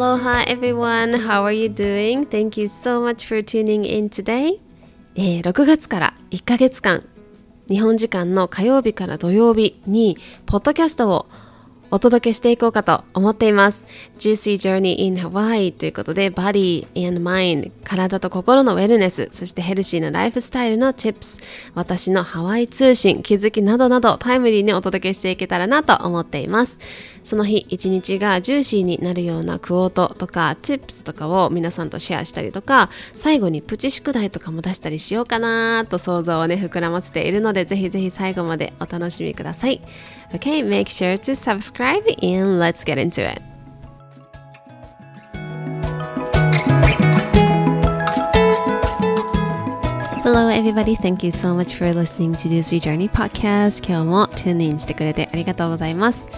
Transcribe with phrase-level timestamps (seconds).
[0.00, 2.24] Aloha everyone, how are you doing?
[2.24, 4.58] Thank you so much for tuning in today.
[5.14, 7.04] えー、6月から1ヶ月間、
[7.68, 10.16] 日本時間の火曜日から土曜日に、
[10.46, 11.26] ポッドキャストを
[11.90, 13.84] お届けしていこうかと思っています。
[14.18, 21.40] Juicy Journey in Hawaii ということで、Body and Mind、体と心のウェルネス、そしてヘルシーなライフスタイルの Tips、
[21.74, 26.78] 私のハワイ通信、気づきなどなどタイムリーにお届けしていけたらなと思っています。
[27.24, 39.80] その日一日がジューシーになるようなクオートとか Tips とかを皆さんとシェアしたりとか、最後にプチ宿題とかも出したりしようかなと想像をね、膨らませているので、ぜひぜひ最後までお楽しみください。
[40.32, 43.42] Okay, make sure to subscribe and let's get into it.
[50.22, 54.78] Hello everybody, thank you so much for listening to Juicy Journey Podcast 今日も tune in
[54.78, 56.28] してくれてありがとうございます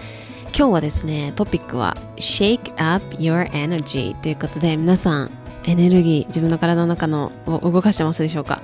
[0.57, 5.31] 今日はですね、トピックは Shake up your energy ということで皆さん
[5.65, 8.63] エネルギー自分の体の中のを動かしてますでしょうか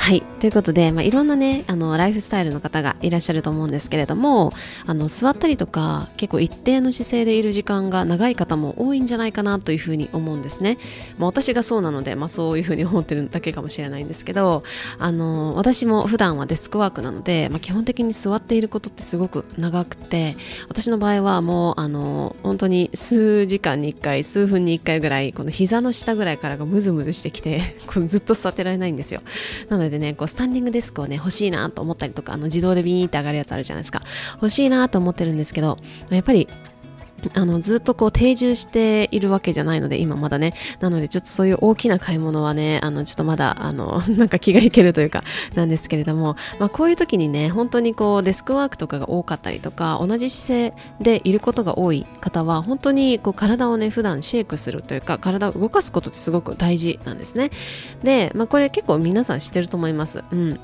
[0.00, 0.22] はい。
[0.22, 4.54] ということで、まあ、いろんなね、あの、ライフスタイルの方がいらっしゃると思うんですけれども、
[4.86, 10.78] あの、座ったりとか、結構一定の姿勢でいる時間が長い方も多いんじゃないかなというふうに思うんですね。
[11.18, 14.62] まあ、私がそうなので、まあ、そういうふうに思ってるだけかもしれないんですけど、
[15.00, 20.36] あの、私も普段はデスクワークなので、まあ、基本的に座っていることってすごく長くて、
[20.68, 29.22] 私の場合はもう、あの、本当に数時間に1回、数分に1回ぐらい、この膝の下ぐらいからがムズムズしてきて、このずっと座ってられないんですよ。
[29.68, 34.02] なのででね、こうスタンディングデスクをね、欲しいなと思ったりとか、あの自動でビーンって上がるやつあるじゃないですか。
[34.34, 35.78] 欲しいなと思ってるんですけど、
[36.10, 36.48] やっぱり
[37.34, 40.54] あのずっとこう定住しているわけじゃないので今まだね。
[40.80, 57.50] なのでちょっとそういう大きな買い物はねあのちょっとまだあの なんか気が引けるというかなんですけれども、まあ、こういう時にね本当にこうデスクワークとかが多かったりとか同じ姿勢でいることが多い方は本当にこう体をね普段シェイクするというか体を動かすことってすごく大事なんですね。
[58.02, 60.22] で、まあ、これ結構皆さん知ってると思います。
[60.30, 60.60] うん。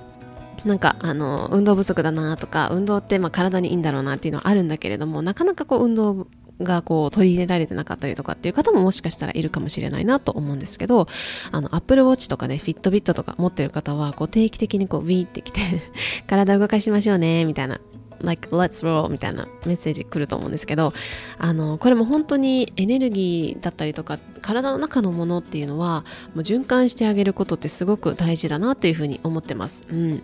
[0.64, 6.26] なんかあの運動不足だなとか運動ってまあ体にいいんだろうなっていうのはあるんだけれどもなかなかこう運動
[6.62, 11.08] がこう取り入れられてなかったりとかっていう方ももしかしたらいるかもしれないなと思うんですけど
[11.50, 15.60] あの Apple Watch とかねフィットビットとか持ってる方はこう定期的にこうウィーってきて
[16.26, 17.80] 体動かしましょうねみたいな
[18.22, 20.92] like let's roll みたいなメッセージ来ると思うんですけど
[21.38, 26.04] あのこれも本当にエネルギーだったりとか体の中のものっていうのは
[26.34, 29.82] もう循環してあげることってすごく大事だなっていうふうに思ってます。
[29.90, 30.22] うん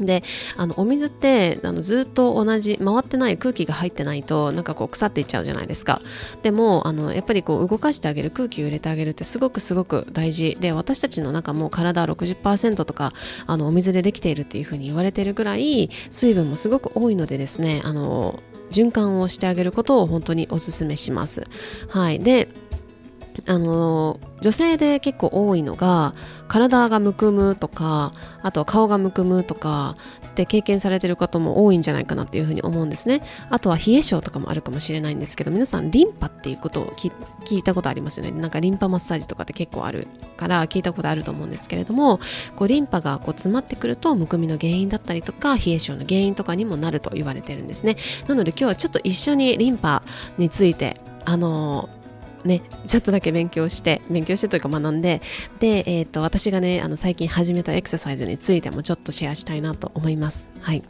[0.00, 0.22] で
[0.56, 6.00] あのお水ってあのずっと同じ回ってない空気が入ってないとなんかこう腐っていっちゃうじゃないですか。
[6.42, 10.56] でもあのやっぱりこう動かしてあげる空気を入れてあげるってすごくすごく大事。
[10.60, 13.12] で私たちの中も体60%とか
[13.46, 21.44] あのお水でできているっていうふうに言われてるぐらい水分もすごく多いのでですねあの循環をしてあげることを本当にお勧めします。
[21.88, 22.20] はい。
[22.20, 22.48] で
[23.46, 26.12] あの女性で結構多いのが
[26.48, 28.12] 体がむくむとか
[28.42, 29.96] あとは顔がむくむとか
[30.28, 33.22] って経験されてる方も多いんじゃないかなっていうふうに思うんですね。
[33.50, 37.10] あとは冷え性とかもあるかもしれないんですけど皆さんリンパっていうことを聞
[37.58, 38.32] いたことありますよね。
[38.32, 42.18] なんかリンパマッサージとかって結構あるから聞いたことあると思うんですけれども
[42.56, 47.96] こうリンパがこう詰まってくるとむくみの原因だったりとか冷え性の原因とかにもなると言われてるんですね。
[48.26, 50.02] なので今日はちょっと一緒にリンパ
[50.38, 51.88] についてあの
[52.44, 55.22] ね、ちょっとだけ勉強して、勉強してというか学んで、
[55.60, 60.48] で、え、ー、と、私がね、あの、最近始めたエクササイズについてもちょっとシェアしたいなと思います。
[60.60, 60.82] はい。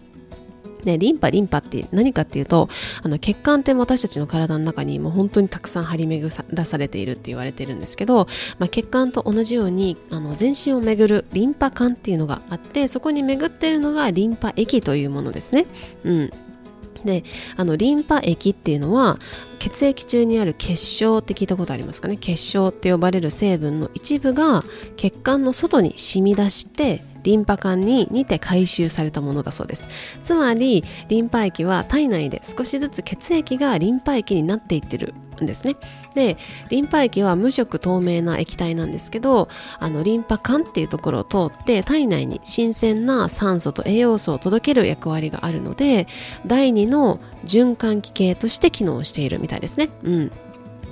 [0.85, 2.69] で、リンパ、リンパって何かっていうと、
[3.03, 8.27] あの、血管って私たちの体の中にもう本当にたくさん張り巡らされているって言われてるんですけど、
[8.59, 15.67] まあ、血管と同じように、あの、全身を巡るリンパ管っていうのがあって、そこに巡っているのがリンパ液というものですね。
[16.05, 16.33] うん。
[17.05, 17.25] で
[17.57, 19.19] あのリンパ液っていうのは
[19.59, 22.17] 血液中にある結晶って聞いたことありますかね？
[22.17, 24.65] 結晶って呼ばれる成分の一部が
[24.97, 29.89] 血管の外に染み出してリンパ管に似て回収されたものだそうです。
[30.23, 35.77] つまりリンパ液は体内で少しずつ血液がリンパ液になっていってるんですね。
[36.15, 36.37] で
[36.69, 39.49] リンパ液は無色透明な液体なんですけど
[39.81, 46.07] あのリンパ管っていうところを通って体内に新鮮な酸素と栄養素を届ける役割があるので
[46.47, 49.89] 第2の循環器系として機能しているみたいですね。
[50.05, 50.33] うん。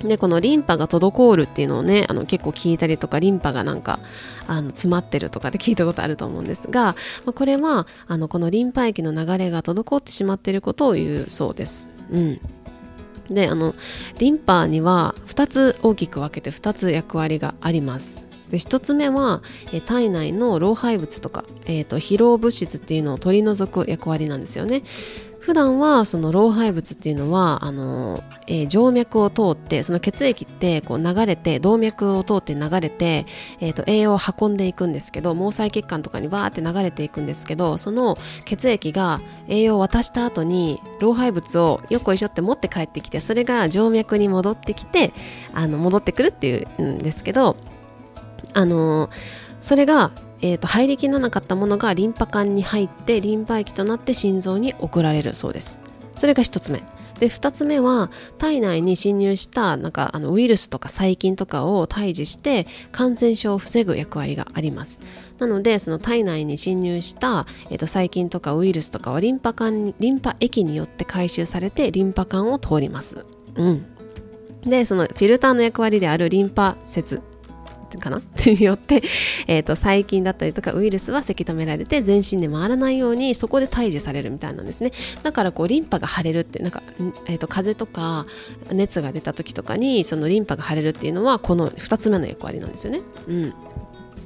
[0.03, 3.99] でこのリンパが滞るっていうのをねあの結構聞いたりとかリンパがなんか
[4.47, 6.95] あの詰まってるとかで聞いたことあると思うんですが、
[7.25, 11.87] まあ、これはあのこのリンパ液の流れが滞ってしまっていることを言うそうです。
[12.11, 12.41] うん。
[13.29, 13.73] であの
[14.19, 18.17] リンパには2つ大きく分けて2つ役割があります。
[18.49, 19.41] で1つ目は
[19.71, 24.83] え体内の老廃物とか、えーと疲労物質っていうのを取り除く役割なんですよね。
[25.43, 33.25] 普段はその老廃物っていうのはあの、えー、静脈を通ってその血液ってこう流れて動脈を通って流れて、
[33.59, 39.19] えーと、栄養を運んでいくんですけど毛細血管とかにバーって流れていくんですけどその血液が
[39.49, 45.11] 栄養を渡した後に老廃物をよっこいしょって持って帰ってきてそれが静脈に戻ってきて
[45.53, 47.57] あの戻ってくるっていうんですけど
[48.53, 49.09] あの
[49.59, 50.11] それが
[50.43, 55.79] えーと、入りきらなかったものがリンパ管に入ってリンパ液となって心臓に送られるそうです。
[56.17, 56.83] それが1つ目。
[57.19, 64.99] で2つ目は体内に侵入したなんかあのウイルスとか細菌とかを退治して感染症を防ぐ役割があります。
[65.39, 73.25] なのでその体内に侵入した、えー、と細菌とかウイルスとかはリンパ管リンパ液によって回収されてリンパ管を通ります。
[73.55, 73.85] うん。
[74.65, 77.21] でそのフィルターの役割であるリンパ節。
[77.99, 78.21] かな？
[78.45, 79.03] によって、
[79.47, 84.91] えーと、細菌だったりとかウイルスはせき止められて全身で回らないようにそこで退治されるみたいなんですね。
[85.23, 86.83] だからこうリンパが腫れるってなんか、
[87.25, 88.25] えーと、風邪とか
[88.71, 93.01] 熱が出た時とかにそのリンパが腫れるっていうのはこの2つ目の役割なんですよね。
[93.27, 93.53] うん。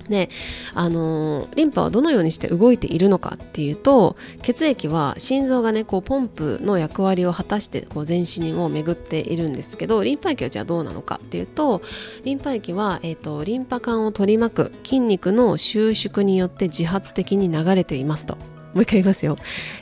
[0.09, 0.29] で
[0.73, 11.81] あのリンパはどのようにして動いているのかっていうと血液は心臓がねこうポンプの役割を果たしてこう全身を巡っているんですけどリンパ液はじゃあどうなのかっていうと
[12.23, 18.37] リンパ液は、えーと、リンパ管を取り巻く筋肉の収縮によって自発的に流れていますと。
[18.73, 19.37] もう一回言いますよ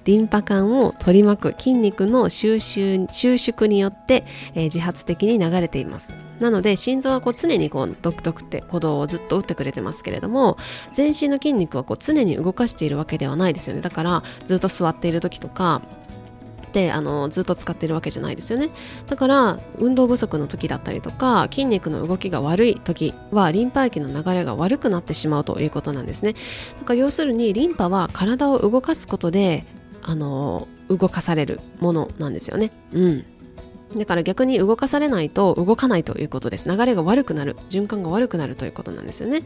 [0.06, 10.58] リンパ管を取り巻く筋肉の収集収縮によって、えー、自発的に流れていますなので心臓はこう常にこうドクドクって鼓動をずっと打ってくれてますけれども
[10.92, 13.82] 全身の筋肉はこう常に動かしているわけではないですよね。
[13.82, 15.82] だからずっと座っている時とか
[16.84, 18.70] っあのずっと使っているわけじゃないですよね。
[19.08, 26.34] だから運動不足の時だったりとか筋肉の動きが悪い時はリンパ液の流れが悪くなってしまうということなんですね。
[26.80, 29.66] だから要するにリンパは体を動かすことで
[30.02, 32.72] あの動かされるものなんですよね。
[32.94, 33.26] うん。
[33.96, 36.70] だから逆に動かされないと動かないということです。
[36.70, 39.44] 流れが悪くなる、循環が悪くなるということなんですよね。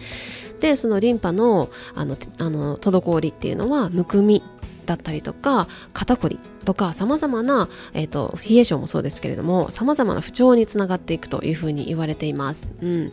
[0.59, 4.43] で、そのリンパのあのあの滞りっていうのはむくみ
[4.89, 12.71] だったりとか肩こりとかさまざまな、えーと、冷え症もそうですけれどもさまざまな不調につながっていくというふうに言われています。
[12.81, 13.11] うん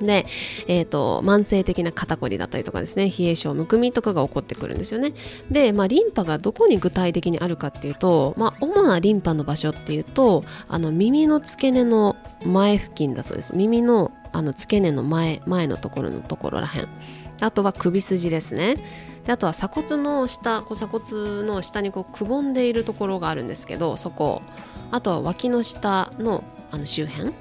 [0.00, 0.26] で、
[0.66, 5.12] えーと、慢性的な肩こりだったりとかですね冷え性むくみとかが起こってくるんですよね。
[5.50, 13.54] で、まあ、リンパがどこに具体的にあるかっていうと、まあ、主なリンパの場所っていうとあの耳の付け根の前付近だそうです。
[13.56, 16.88] 耳のあの付け根の前前のところのところらへん。
[17.40, 18.76] あとは首筋ですね。
[19.24, 24.42] であとは鎖骨の下こう鎖骨の下にこうくぼんでいるところがあるんですけどそこ。
[24.90, 27.32] あとは脇の下のあの周辺。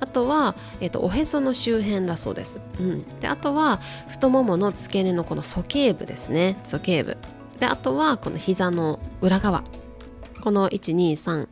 [0.00, 6.56] あとは、えーと、おへその周辺だそうです、うん、であとは太ももの付け根のこの鼠径部ですね。
[6.64, 7.16] 鼠径部。
[7.58, 9.62] であとはこの膝の裏側。
[10.40, 11.48] この123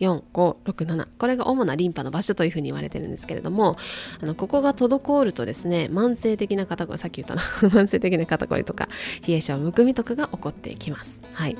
[0.00, 3.76] 4567これが主なリンパの場所というふうに言われてるんですけれども
[4.20, 8.88] あのここが滞るとですね慢性的な肩こりさっき言ったな 慢性的な肩こりとか
[9.26, 11.22] 冷え性むくみとかが起こってきます。
[11.34, 11.56] はい。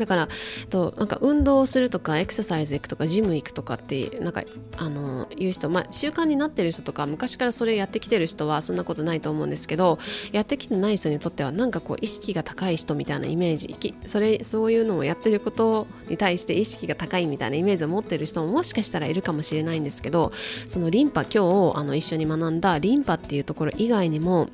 [0.00, 0.28] だから
[0.70, 4.42] となんか運動をするとかエクササイズ行くとかジム行くとかってなんか
[4.76, 9.98] あのいう人、まあ、習慣になってる人とか昔からそれやってきてる人はそんなことないと思うんですけど
[10.32, 20.32] やってきてない人にとってはなんかこう意識が高い人みたいなイメージそれそういうのをやってることに対して意識が高いみたいなイメージを持ってる人ももしかしたらいるかもしれないんですけど
[20.68, 24.48] そのリンパ今日あの一緒に学んだリンパっていうところ以外にも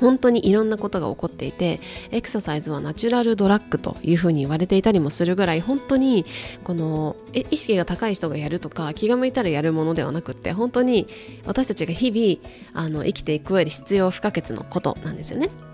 [0.00, 1.80] 本当にいろんなことが起こっていて
[2.10, 6.24] エクササイズはナチュラルドラッグというふうに言われていたりもするぐらい本当に
[6.64, 11.06] この意識が高い人がやるとか気が向いたらやるものではなくって本当に
[11.46, 15.71] 私たちが日々あの生きていく上で必要不可欠のことなんですよね。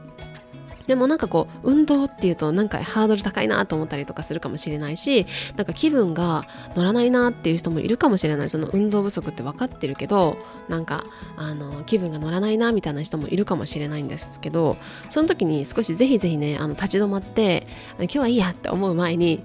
[0.88, 5.26] でもなんかこう運動っていうとなんかハードル高いなと思ったりとかするかもしれないし
[5.56, 8.50] なんか気分が乗らないなっていう人もいるかもしれない。
[8.50, 10.36] その運動不足って分かってるけど
[10.68, 11.04] なんか
[11.36, 14.76] あの気分が乗らないなみたいな人もいるかもしれないんですけど
[15.10, 17.64] その時に少しぜひぜひねあの立ち止まって
[17.98, 19.44] 今日はいいやって思う前に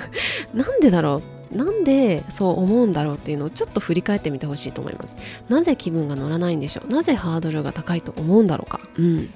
[0.54, 1.22] なんでだろ
[1.52, 1.56] う？
[1.56, 5.16] なんでそう思うんだろうっていうのをちょっと振り返ってみてほしいと思います。
[5.48, 6.88] なぜ気分が乗らないんでしょう？
[6.92, 8.80] なぜハードルが高いと思うんだろうか？
[8.98, 9.30] うん。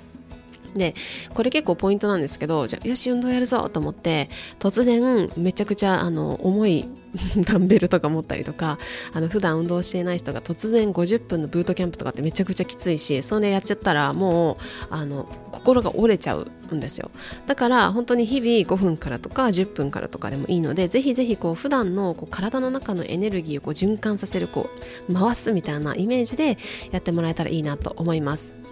[0.78, 0.94] で
[1.34, 6.88] これ結構ポイントなんですけどじゃよし運動やるぞと思って突然めちゃくちゃあの重い
[7.44, 8.78] ダンベルとか持ったりとか
[9.12, 14.56] あの普段運動していない人が突然50分のブートキャンプとかってめちゃくちゃきついしそれやっちゃったらもう
[14.90, 17.10] あの心が折れちゃうんですよ。
[17.46, 24.68] だから本当に日々5分からとか10分からとかでもいいのでぜひぜひこう普段のこう体の中のエネルギーをこう循環させるこ
[25.08, 26.58] う回すみたいなイメージで
[26.90, 28.67] やってもらえたらいいなと思います。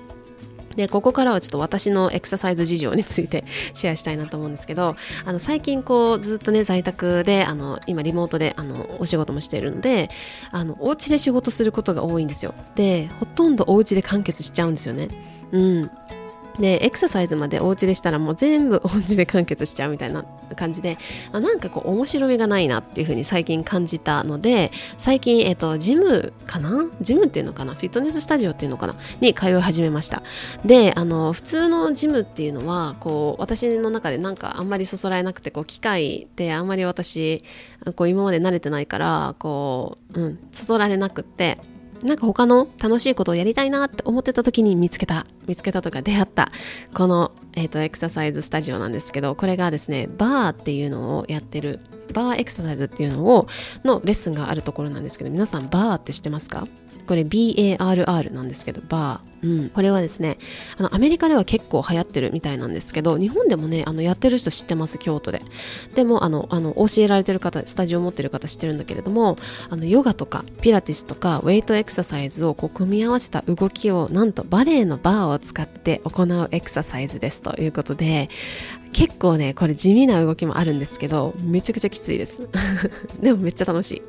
[0.77, 10.11] でここからはちょっと私のエクササイズ事情について シェアしたいなと思うんですけどあの最近こうずっとね在宅であの今リモートであのお仕事もしているので
[10.51, 12.55] あのお家で仕事することが多いんですよ。
[12.75, 15.09] でほとんどお家で完結しちゃうんですよね。
[15.53, 15.91] うん。
[16.59, 20.25] でエクササイズまでお家でしたらもう全部お家で完結しちゃうみたいな
[20.57, 20.97] 感じで
[21.33, 26.87] あなんかこう面白みがないなっていうふうに最近感じたので最近、えっと、ジムかな？
[27.01, 27.75] ジムっていうのかな？
[27.75, 28.97] フィットネススタジオっていうのかな？
[29.21, 30.23] に通い始めました。
[30.65, 37.45] であの普通のジムっていうのはこう私の中でなんかあんまりそそられなくてこう機械ってあんまり私
[37.95, 41.59] こう今まで慣れてないからこう、うん、そそられなくって
[42.03, 46.49] なんか他の楽しいことをやりたいなって思ってた時に見つけた、見つけたとか出会った、
[46.95, 51.81] この、えっ、ー、と、エクササイズスタジオなんですけど、これがですね、バーっていうのをやってる、
[52.13, 53.47] バーエクササイズっていうのを、
[53.85, 56.67] のレッスンがあるところなんですけど、皆さんバーって知ってますか？
[57.07, 59.37] これ BARR なんですけど、バー。
[59.43, 59.71] うん。
[59.71, 60.39] これはですね、
[60.77, 65.43] あの、アメリカでは結構流行ってるみたいなんですけど、日本でもね、あの、やってる人知ってます、京都で。
[65.95, 69.39] でも、あの、あの、教えられてる方、スタジオ持ってる方知ってるんだけれども、
[69.71, 78.29] あの、ヨガとか、ピラティスとか、ウェイトエクササイズをこう、組み合わせた動きを、なんとバレエのバーを使って行うエクササイズですということで、
[78.97, 82.49] 結構ねこれ地味な動きもあるんですけどめちゃくちゃきついです。
[83.21, 84.03] でもめっちゃ楽しい。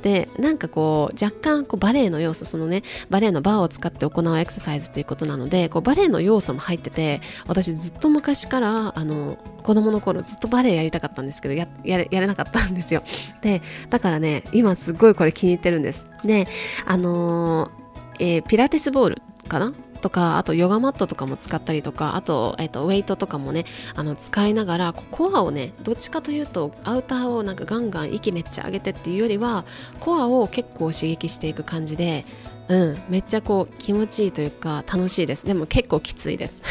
[0.00, 13.02] でなんかこう若干こうバレエの要素そのねバレエのバーを使って行うエクササイズということなのでこうバレエの要素も入ってて私ずっと昔からあの子供の頃ずっとバレエやりたかったんですけどややれなかったんですよ。
[13.42, 13.60] で
[13.90, 16.08] だからね今すっごいこれ気に入ってるんです。
[16.24, 16.48] で
[16.86, 19.74] あのー、えー、ピラティスボールかな？
[20.02, 29.64] とかあとヨガマットとかも使ったりとかあと,、えーと、ウェイトとかもねあの使いながらコアをねどっちかというとアウターをなんかガンガン息めっちゃ上げてっていうよりは
[30.00, 32.26] コアを結構刺激していく感じで
[32.68, 35.44] うん、めっちゃこう気持ちいいというか楽しいです。
[35.44, 36.62] でも結構きついです。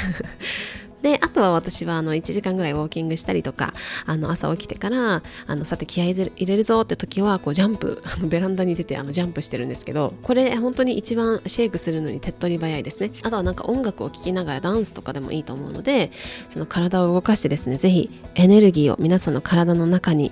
[1.02, 3.74] であとは私はあの1時間ぐらいウォーキングしたりとか
[4.06, 13.12] あの朝起きてからあのさて気合い入れるぞって時はこうジャンプあのベランダに出てあのジャンプしてるんですけどこれ本当に一番シェイクするのに手っ取り早いですね。
[13.24, 16.12] あとはなんか音楽を聴きながらダンスとかでもいいと思うので
[16.50, 20.32] その体を動かしてですねぜひエネルギーを皆さんの体の中に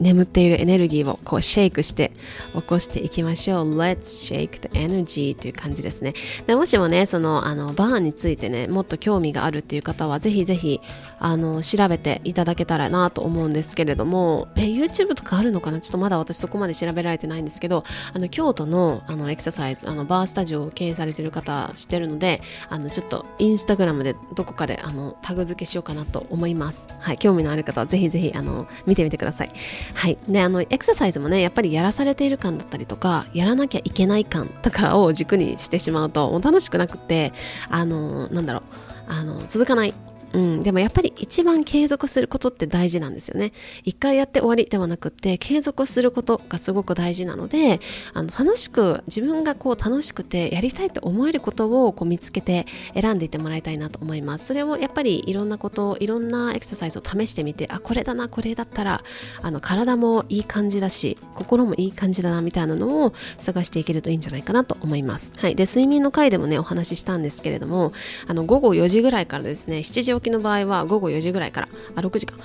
[0.00, 2.12] 眠っているエネルギーをこうシェイクして
[2.54, 3.78] 起こしていきましょう。
[3.78, 6.14] Let's shake the energy という感じですね。
[6.46, 10.80] でもしもね、そのあのバーンについてね、もっと興味があるっていう方は、ぜひぜひ
[11.18, 15.80] あの調べていただけたらなと思うんですけれども、え YouTube とかあるのかな？
[15.80, 26.88] ちょっとまだ私そこまで調べられてないんですけど、あの京都のあのエクササイズ、あのバースタジオを経営されてる方知ってるので、あのちょっとインスタグラムでどこかであのタグ付けしようかなと思います。
[26.98, 29.50] はい、興味のある方はぜひぜひあの見てみてください。
[29.94, 30.18] はい。
[30.28, 37.32] で、あの、エクササイズもね、やっぱりやらされている感だったりとか、やらなきゃいけない感とかを軸にしてしまうと、もう楽しくなくって、
[37.68, 38.62] あの、なんだろう、
[39.08, 39.94] あの、続かない
[40.36, 43.52] うん、でもやっぱり一番継続することって大事なんですよね。
[43.84, 47.80] 一回やって終わりではなくって継続することがすごく大事なので
[48.12, 54.44] あの楽しく自分がこう楽しくてやりたいと思えることをこう見つけて選んでいってもらいたいなと思います。
[54.44, 59.02] それをやっぱりいろんなこといろんなエクササイズを試してみてあこれだなこれだったら
[59.40, 65.32] あの体もいい感じだし心もいい感じだなみたいなのを探していけるといいんじゃないかなと思います。
[65.38, 67.92] はい、で睡眠の回でもねお話ししたんですけれども
[68.26, 72.36] あの午後4時ぐらいからですね7時起きの場合は午後4時ぐらいからあ6時か。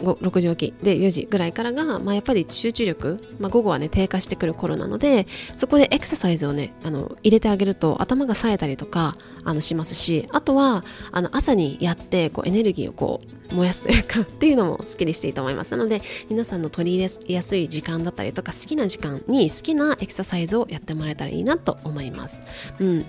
[0.00, 0.84] 6時起き。
[0.84, 5.26] で4時ぐらいからが、まあ、やっぱり集中力、まあ、午後はね低下してくる頃なので
[5.56, 9.14] そこでエクササイズをねあの入れてあげると頭が冴えたりとか
[9.44, 22.42] あのしますしあとはあの朝にやってこうエネルギーをこう燃やすというか っていうのもすっきりしていいと思いますなので皆さんの取り入れやすい時間だったりとか好きな時間に好きなエクササイズをやってもらえたらいいなと思います。
[22.80, 23.06] うん。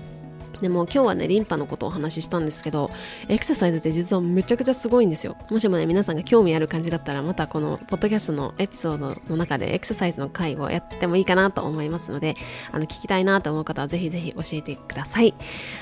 [0.62, 2.90] でも今日はねリンパのことをお話ししたんですけど
[3.28, 5.36] エクササイズって実はめちゃくちゃすごいんですよ。
[5.50, 12.36] もしもね皆さんが興味ある感じだったらまたこのポッドキャストのエピソードの中でエクササイズの回をやってもいいかなと思いますので
[12.72, 15.34] あの聞きたいなと思う方はぜひぜひ教えてください。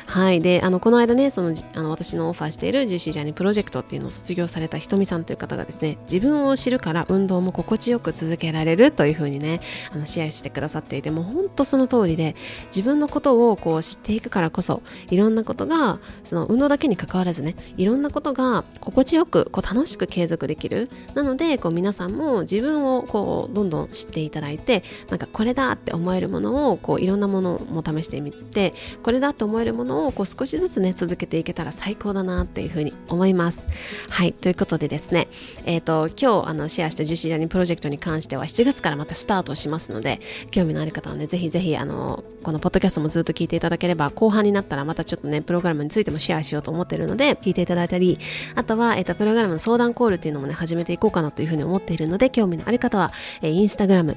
[0.05, 0.41] はい。
[0.41, 12.35] であのこの間ねそのあの私のオファーしている GC ジャーニープロジェクトっていうのを卒業されたひとみさんという方がですね自分を知るから運動も心地よく続けられるというふうにねあのシェアしてくださっていてもう本当その通りで
[12.67, 14.64] 自分のことをこう知っていくからこそ
[15.09, 33.67] いろんなことがその運動だけに関わらずねいろんなことが心地よくこう楽しく継続できるなのでこう皆さんも自分をこうどんどん知っていただいてなんかこれだって思えるものをこういろんなものも試してみてこれだって思えるものをこう少しずつね続けていけたら最高だなっていうふうに思います
[34.09, 35.27] はいということでですね
[35.65, 40.19] えっ、ー、と今日あのシェアしたジュシージャニプロジェクトに関しては7月からまたスタートしますので
[40.51, 48.19] 興味のある方はねぜひぜひあのこのポッドキャストもずっと聞いていただければ後半になったらまたちょっとねプログラムについてもシェアしようと思ってるので聞いていただいたり
[48.53, 53.11] あとは、えっと、プログラムの相談コールっていうのもね始めていこうかなというふうに思っているので興味のある方は、
[53.41, 54.15] えー、インスタグラム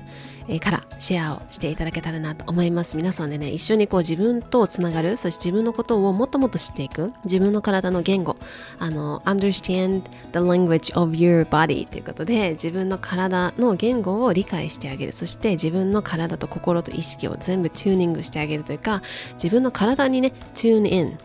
[0.60, 2.96] からシェアをしていただけたらなと思います。
[2.96, 8.36] 皆さんでね一緒にこう自分とつながるそして自分のことをもっともっと知っていく自分の体の言語
[8.78, 10.02] あの understand
[10.32, 15.12] the language of your body ということで自分の体の言語を理解してあげる。
[15.12, 19.02] そして自分の体と心と意識を全部チューニングしてあげるというか
[19.34, 21.18] 自分の体にねチューンイン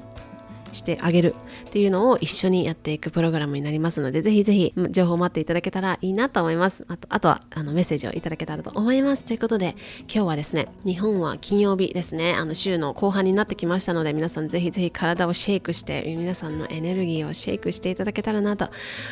[0.73, 1.35] してあげる
[1.67, 6.85] っていうのを一緒にやっていくプログラムになりますので、ぜひぜひ情報を待っていただけたらいいなと思います。
[6.87, 9.23] あとあとはあのメッセージをいただけたらと思います。
[9.23, 18.69] ということで、今日はですね、日本は金曜日ですね、あの週の後半になってきましたので、皆さんぜひぜひ体をシェイクして、皆さんのエネルギーをシェイクしていただけたらなと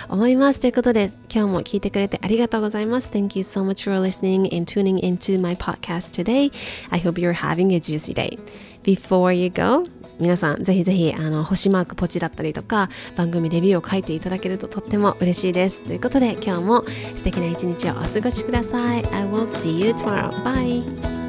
[0.10, 0.60] 思います。
[0.60, 3.10] ということで、今日も聞いてくれてありがとうございます。
[3.12, 6.52] Thank you so much for listening and tuning into my podcast today.
[6.90, 8.38] I hope you're having a juicy day.
[8.84, 9.84] Before you go,
[10.20, 15.82] 皆さんぜひぜひあの星マークポチだったりとか番組レビューを書いていただけるととっても嬉しいです。
[15.82, 16.84] ということで今日も
[17.16, 19.06] 素敵な一日をお過ごしください。
[19.14, 20.32] I will see you tomorrow.
[20.44, 21.21] Bye.